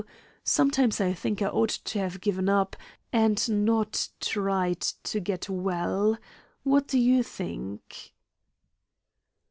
[0.43, 2.75] Sometimes I think I ought to have given up,
[3.13, 6.17] and not tried to get well.
[6.63, 8.11] What do you think?"